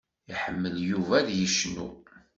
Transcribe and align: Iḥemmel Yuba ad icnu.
Iḥemmel 0.33 0.75
Yuba 0.89 1.13
ad 1.19 1.29
icnu. 1.45 1.87